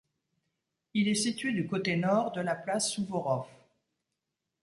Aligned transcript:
Il 0.95 1.07
est 1.07 1.13
situé 1.13 1.51
du 1.51 1.67
côté 1.67 1.95
nord 1.95 2.31
de 2.31 2.41
la 2.41 2.55
place 2.55 2.91
Souvorov. 2.91 3.45